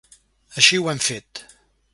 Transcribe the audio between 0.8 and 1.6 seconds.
ho hem fet.